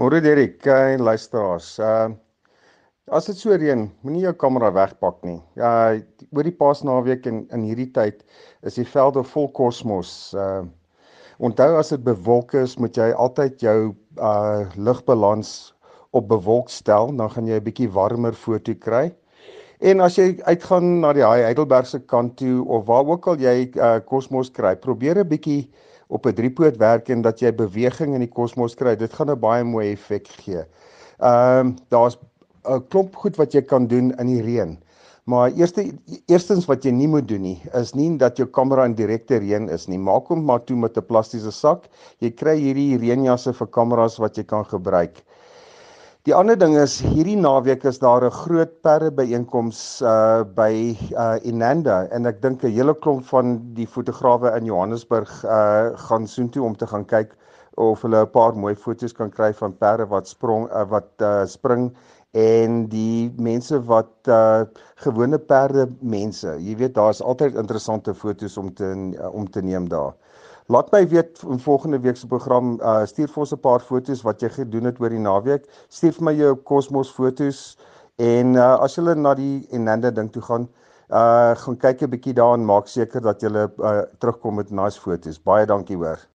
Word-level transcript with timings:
Môre 0.00 0.22
Derek, 0.24 0.64
en 0.64 1.02
luisteraars. 1.04 1.74
Uh 1.78 2.08
as 3.12 3.26
dit 3.26 3.36
so 3.36 3.52
reën, 3.52 3.82
moenie 4.06 4.22
jou 4.22 4.32
kamera 4.40 4.70
wegpak 4.72 5.18
nie. 5.28 5.36
Uh 5.60 5.98
oor 6.32 6.46
die 6.48 6.54
Paasnaweek 6.56 7.26
en 7.28 7.42
in 7.52 7.66
hierdie 7.68 7.90
tyd 7.92 8.22
is 8.64 8.78
die 8.80 8.86
velde 8.88 9.20
vol 9.34 9.50
kosmos. 9.58 10.12
Uh 10.32 10.62
onthou 11.44 11.76
as 11.76 11.92
dit 11.92 12.00
bewolk 12.06 12.54
is, 12.56 12.78
moet 12.80 12.96
jy 12.96 13.10
altyd 13.12 13.60
jou 13.66 13.76
uh 14.16 14.64
ligbalans 14.88 15.52
op 16.16 16.32
bewolk 16.32 16.72
stel, 16.72 17.12
dan 17.20 17.28
gaan 17.36 17.52
jy 17.52 17.60
'n 17.60 17.68
bietjie 17.68 17.92
warmer 17.92 18.32
foto 18.32 18.72
kry. 18.86 19.10
En 19.84 20.00
as 20.00 20.16
jy 20.16 20.40
uitgaan 20.48 21.02
na 21.04 21.12
die 21.12 21.28
Heidelbergse 21.28 22.00
kant 22.08 22.38
toe 22.40 22.64
of 22.64 22.88
waar 22.88 23.04
ook 23.04 23.28
al 23.34 23.36
jy 23.36 23.68
uh 23.76 24.00
kosmos 24.00 24.48
kry, 24.48 24.72
probeer 24.80 25.20
'n 25.20 25.28
bietjie 25.28 25.68
op 26.10 26.26
'n 26.26 26.34
driepoot 26.34 26.76
werk 26.76 27.08
en 27.08 27.22
dat 27.22 27.40
jy 27.40 27.52
beweging 27.54 28.14
in 28.14 28.24
die 28.26 28.34
kosmos 28.34 28.74
kry, 28.74 28.96
dit 28.96 29.12
gaan 29.12 29.30
'n 29.30 29.40
baie 29.40 29.64
mooi 29.64 29.92
effek 29.92 30.28
gee. 30.28 30.64
Ehm 31.18 31.66
um, 31.66 31.74
daar's 31.88 32.18
'n 32.68 32.86
klomp 32.88 33.16
goed 33.16 33.36
wat 33.36 33.52
jy 33.52 33.62
kan 33.62 33.86
doen 33.86 34.12
in 34.18 34.26
die 34.26 34.42
reën. 34.42 34.78
Maar 35.24 35.52
eerste 35.52 35.84
eerstens 36.26 36.66
wat 36.66 36.84
jy 36.84 36.90
nie 36.90 37.08
moet 37.08 37.28
doen 37.28 37.42
nie, 37.42 37.58
is 37.78 37.92
nie 37.94 38.08
dat 38.18 38.36
jou 38.36 38.48
kamera 38.48 38.84
in 38.88 38.94
direkte 38.94 39.38
reën 39.38 39.68
is 39.68 39.86
nie. 39.86 39.98
Maak 39.98 40.26
hom 40.32 40.44
maar 40.44 40.64
toe 40.64 40.76
met 40.76 40.96
'n 40.96 41.06
plastiese 41.06 41.52
sak. 41.52 41.88
Jy 42.18 42.30
kry 42.30 42.56
hierdie 42.58 42.98
reënjasse 42.98 43.52
vir 43.52 43.66
kameras 43.66 44.18
wat 44.18 44.36
jy 44.36 44.44
kan 44.44 44.64
gebruik. 44.64 45.22
Die 46.30 46.36
ander 46.38 46.54
ding 46.54 46.76
is 46.78 46.92
hierdie 47.02 47.34
naweek 47.34 47.82
is 47.90 47.96
daar 47.98 48.22
'n 48.22 48.30
groot 48.30 48.74
perde 48.86 49.08
byeenkoms 49.10 49.78
uh 50.06 50.44
by 50.58 50.94
uh 51.18 51.38
Inanda 51.42 52.06
en 52.14 52.26
ek 52.30 52.38
dink 52.42 52.62
'n 52.62 52.70
hele 52.70 52.94
klomp 52.94 53.24
van 53.32 53.58
die 53.74 53.86
fotograwe 53.94 54.52
in 54.58 54.68
Johannesburg 54.70 55.32
uh 55.44 55.90
gaan 56.06 56.28
soontoe 56.30 56.62
om 56.62 56.76
te 56.76 56.86
gaan 56.86 57.04
kyk 57.04 57.34
of 57.74 58.02
hulle 58.06 58.22
'n 58.22 58.30
paar 58.30 58.54
mooi 58.54 58.76
foto's 58.76 59.12
kan 59.12 59.30
kry 59.30 59.50
van 59.62 59.74
perde 59.74 60.06
wat 60.06 60.28
sprong 60.28 60.70
uh, 60.70 60.86
wat 60.86 61.10
uh 61.18 61.46
spring 61.46 61.90
en 62.30 62.86
die 62.86 63.34
mense 63.36 63.82
wat 63.90 64.14
uh 64.28 64.62
gewone 65.02 65.38
perde 65.38 65.88
mense. 66.00 66.54
Jy 66.60 66.76
weet 66.76 66.94
daar's 66.94 67.20
altyd 67.20 67.58
interessante 67.58 68.14
foto's 68.14 68.56
om 68.56 68.70
te 68.74 68.94
om 69.32 69.50
te 69.50 69.62
neem 69.62 69.88
daar. 69.88 70.14
Laat 70.70 70.92
my 70.92 71.08
weet 71.08 71.42
in 71.50 71.58
volgende 71.58 71.98
week 72.00 72.16
se 72.16 72.26
program 72.30 72.76
uh 72.80 73.02
stuur 73.02 73.26
vir 73.28 73.40
ons 73.42 73.52
'n 73.54 73.58
paar 73.60 73.82
foto's 73.82 74.20
wat 74.22 74.42
jy 74.42 74.50
gedoen 74.54 74.84
het 74.86 75.00
oor 75.02 75.10
die 75.10 75.18
naweek. 75.18 75.64
Stuur 75.88 76.12
vir 76.18 76.24
my 76.28 76.34
jou 76.38 76.52
kosmos 76.70 77.10
foto's 77.16 77.76
en 78.22 78.54
uh 78.54 78.76
as 78.86 78.94
jy 78.94 79.02
na 79.18 79.34
die 79.34 79.66
Enanda 79.74 80.10
ding 80.14 80.30
toe 80.30 80.42
gaan, 80.42 80.68
uh 81.10 81.56
gaan 81.64 81.76
kyk 81.76 82.02
'n 82.06 82.10
bietjie 82.14 82.34
daar 82.38 82.54
en 82.54 82.64
maak 82.64 82.86
seker 82.86 83.20
dat 83.20 83.42
jy 83.42 83.50
uh 83.50 84.02
terugkom 84.20 84.54
met 84.62 84.70
nice 84.70 85.00
foto's. 85.00 85.42
Baie 85.42 85.66
dankie 85.66 85.96
hoor. 85.96 86.22